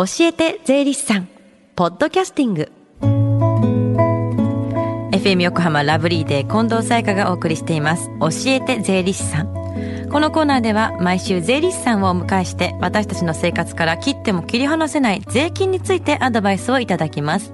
[0.00, 1.28] 教えて税理士さん。
[1.76, 2.72] ポッドキャスティング。
[5.12, 8.08] FM 横浜ラブリーで近藤沙耶香がお送りしています。
[8.18, 9.52] 教えて税理士さん。
[10.10, 17.52] このコーナーでは毎週税理士さんをお迎えして私たちの生活から切っても切り離せない税金についてアドバイスをいただきます。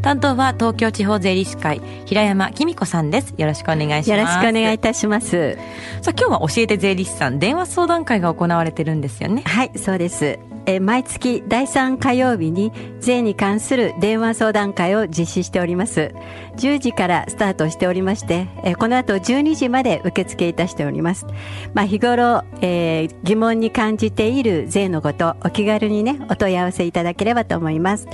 [0.00, 3.34] 担当は東京地方税理士会平山紀美子さんです。
[3.36, 4.10] よろしくお願いします。
[4.12, 5.58] よろしくお願いいたします。
[6.00, 9.42] さあ今日は教えて税理士さん電話相談会が行われてるんですよね。
[9.44, 16.14] はいそうですえ毎月第3火曜日に税に関する電話相談会を実施しております
[16.56, 21.26] 10時からスタートしておりましてえこの後12時まで受付いたしております
[21.74, 28.06] まあ日頃、えー、疑問に感じている税のことお気軽にねお問い合わせいただければと思います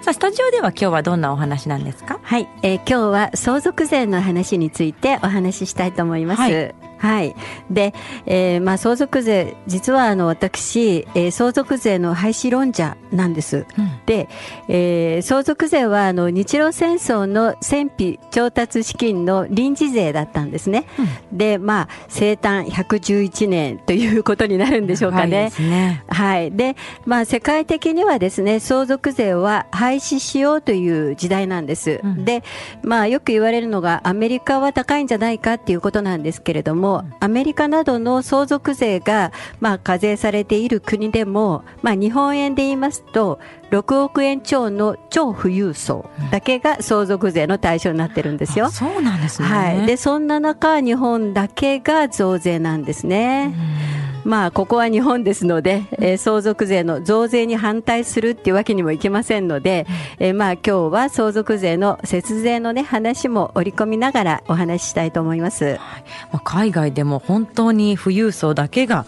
[0.02, 2.20] さあ、スタジオでは今日はどんなお話なんですか？
[2.22, 6.42] はい、えー、今日は相続税の話についてお話ししたいと思います。
[6.42, 7.36] はいはい。
[7.72, 7.94] で、
[8.26, 13.66] えー、まあ、相続税、実はあの、私、えー、相続税の廃止論者なんです。
[13.78, 14.28] うん、で、
[14.68, 20.86] えー、相続税はあの、日露戦争の戦費調達資金の臨時税だったんですね。
[21.32, 25.52] うん、で、まあ、生誕111年ということになるんでしょうかね。
[25.58, 26.52] ねはい。
[26.52, 26.76] で、
[27.06, 32.02] まあ、世界的にはですね、相続税は廃止しようという時代なんです。
[32.04, 32.44] うん、で、
[32.84, 43.40] まあ、よく言われるのが、アメリカは高いんじゃないかっていうことなんですけれども、も、アメリカなどの相続税が、まあ、課税されている国でも、まあ、日本円で言いますと、
[43.72, 48.72] 6億円超の超富裕層だけが相続税の対象になってるんですよ。
[48.72, 49.48] そうなんですね。
[49.48, 49.86] はい。
[49.86, 53.54] で、そんな中、日本だけが増税なんですね。
[54.30, 59.88] まあ、ここは日本ですので、えー、相続税の増税に反対するっていうわけにもいきませんので、
[60.20, 65.66] えー、まあ、今日は相続税の節税のね、話も織り込みながらお話ししたいと思います。
[65.66, 65.80] はい、ま
[66.34, 69.08] あ、海外でも本当に富裕層だけが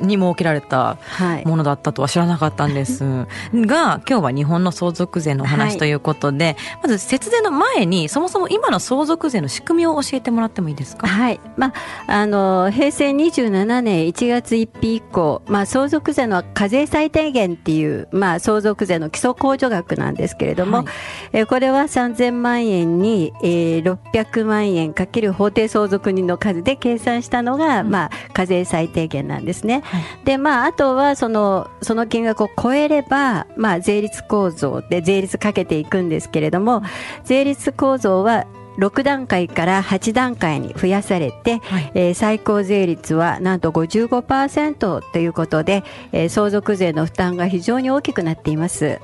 [0.00, 0.98] に設けられた
[1.44, 11.06] ものだったとは知らなかったんです、 はい、が今日は日本の相続税のお話ということで、はい、まず節税の前にそもそも今の相続税の仕組みを教えてもらってもいいですか？
[11.06, 11.40] はい。
[11.56, 11.72] まあ
[12.06, 20.86] あの平成27年1月1日以降、まあ、相続税の課税最低限っていう、まあ、相続税の基礎控除額なんですけれども、はい、
[21.32, 29.82] えこれは3000万円に、えー、600万円かける法定相続人の数で計算したのが、うん、まあ、課税最低限なんですですね。
[29.84, 36.82] はい、で、まあ、あとはその、その金額を超えれば、まあ、税率構造で税率かけていくんですけれども、
[37.24, 38.46] 税率構造は
[38.78, 49.00] 6段階から8段階に増やされて、はい、えー、最高税率はなんと55%ということで、えー、相続税の負担が非常に大きくなっています、うん、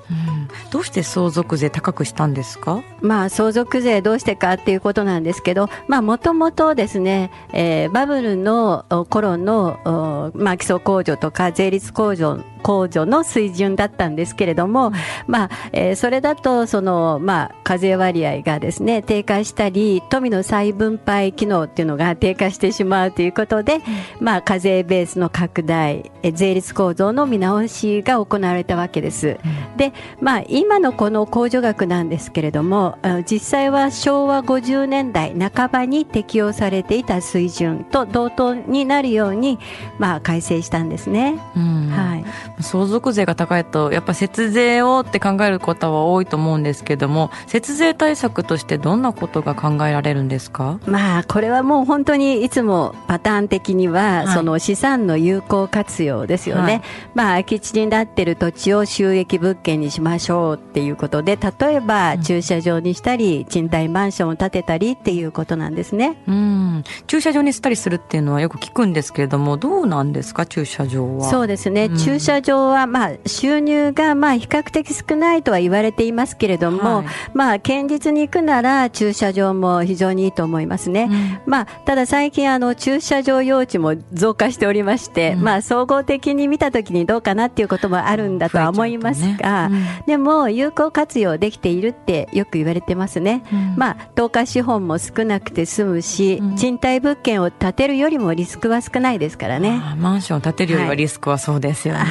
[0.70, 2.82] どうして相続税高くしたんですか？
[3.00, 14.90] まあ相続税どうしてかっていうことなんですけどまあもともとですね、えー、バブルの頃のまあ基礎控除とか税率控除控除の水準だったんですけれども、
[15.28, 23.82] まあ、えー、それだと、その、まあ、課税割合がですね、低下したり、富の再分配機能っていうのが低下してしまうということで、
[24.18, 29.38] まあ、課税ベースの拡大、え税率構造の見直しが行われたわけです。
[29.76, 32.98] で、まあ、今のこの控除額なんですけれども、
[33.30, 39.58] 実際は昭和50年代半ばに適用されていた水準と同等になるように、
[39.98, 41.38] まあ、改正したんですね。
[41.54, 42.24] はい。
[42.62, 50.78] 相続税が高いとやっぱ節税をって考える方は多いと思うんですけども節税対策としてどんなことが考えられるんですか？
[50.86, 56.82] まあこれはもう本当にいつもパターン的には、はい、その資産の有効活用ですよね、はい、
[57.14, 66.22] まあ空き地になってる土地を収益物件にしましょうっていうことで例えば駐車場にしたり、うん、賃貸マンションを建てたりっていうことなんですね。
[66.26, 66.84] うん。
[67.06, 71.30] 駐車場にしたりするっていうのはよく聞くんですけれどもどうなんですか駐車場は？
[71.30, 81.08] そうですね、うん、駐車場は、まあ、収入が、まあ、比較的少ないとは言われていますけれども、はい、まあ、堅実に行くなら、駐車場も非常にいいと思いますね。
[81.10, 89.76] うん、まあ、ただ最近、あの、駐車場用地も増加しておりまして、うん、まあ、総合的に見たときにどうかなっていうこともあるんだとは思いますが、ね。
[90.00, 93.42] うん、でも、有効活用できているってよく言われてますね。
[93.76, 99.80] まあ、投下資本も少なくて済むし、賃貸物件を建てるよりもリスクは少ないですからね。
[99.98, 102.00] マンションを建てるよりはリスクはそうですよね。
[102.00, 102.08] はい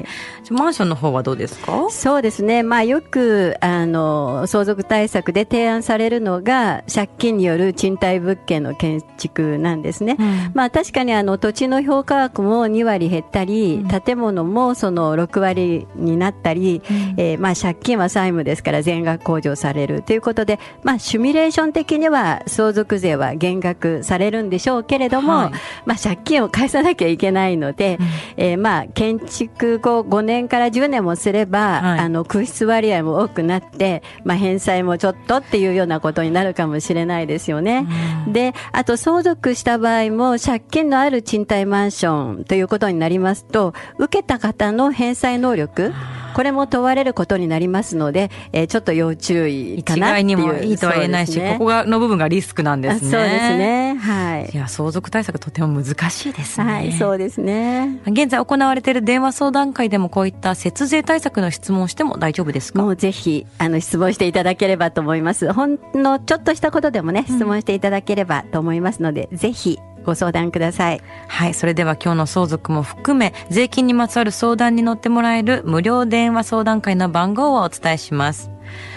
[0.00, 0.04] ね。
[0.50, 1.86] マンションの方はどうですか？
[1.90, 2.62] そうですね。
[2.62, 10.16] まあよく、あの、相続対策で提案されるのが、借金による賃貸物件の建築なんですね。
[10.18, 16.82] うんまあ確かにあの土地の評価額も2割減ったり、建物もその6割になったり、
[17.16, 25.52] えーまあ借金は債務ですから全額控除されるということで、まあシミュレーション的には相続税は減額されるんでしょうけれども、はい。
[25.86, 27.98] まあ借金を返さなきゃいけないので、
[28.36, 31.98] えーまあ建築後5年から10年もすれば、はい。
[32.00, 37.86] あの空室割合も多くなって、まあ返済もちょっとっていうようなことになるかもしれないですよね。
[38.28, 45.92] で、あと相続した場合も借金のある賃貸マンションということになりますと、受けた方の返済能力、
[46.36, 50.24] これも問われることになりますので、えーちょっと要注意か一なっていう。
[50.24, 53.08] 概にもいいとは言えないし、ねここがの部分がリスクなんですね。
[53.08, 53.56] あそうです。
[53.56, 53.94] ね。
[53.94, 54.56] はいい。
[54.58, 56.66] や、相続対策とても難しいですね。
[56.70, 58.00] はい、そうですね。
[58.06, 62.82] 現在行われている電話相談会でもこういった節税対策の質問をしても大丈夫ですか？
[62.82, 65.50] もうぜひ、あの、質問していただければと思います。
[65.54, 71.02] ほんのちょっとしたことでもね、質問していただければと思いますので、ぜひご相談ください。
[71.28, 71.54] はい。
[71.54, 78.50] それでは今日の相続も含め、税金にまつわる相談に乗ってもらえる無料電話相談会の番号をお伝えします。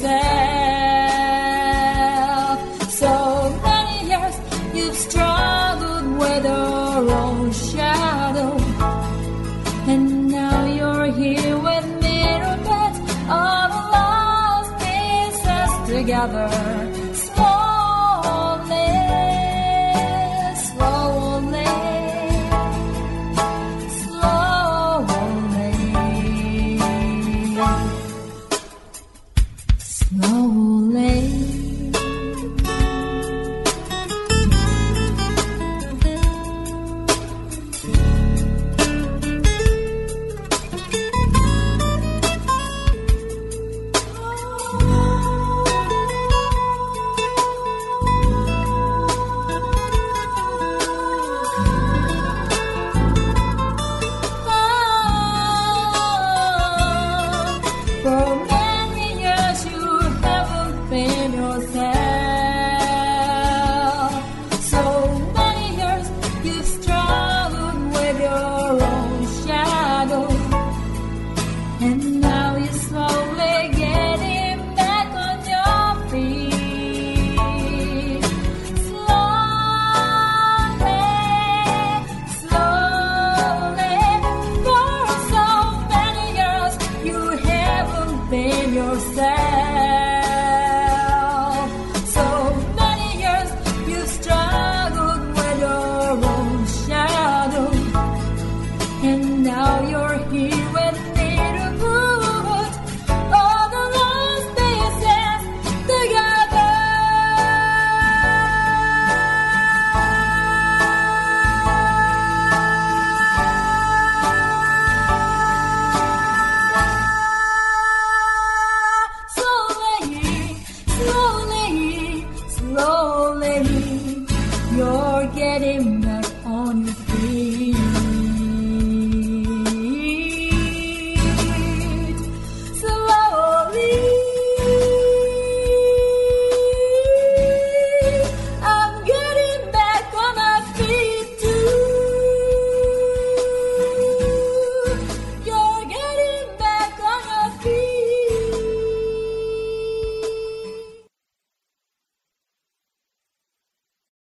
[0.00, 0.18] Yourself.
[2.90, 4.36] So many years
[4.74, 8.56] you've struggled with your own shadow.
[9.86, 12.98] And now you're here with mirror beds,
[13.28, 17.07] all the lost pieces together.